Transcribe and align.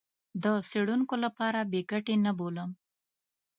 د 0.43 0.45
څېړونکو 0.69 1.15
لپاره 1.25 1.59
بې 1.71 1.81
ګټې 1.91 2.15
نه 2.25 2.31
بولم. 2.37 2.69